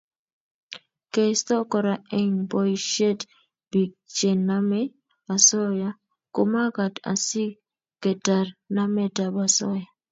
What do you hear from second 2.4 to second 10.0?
boisiet bik chenomei osoya komagat asiketar nametab osoya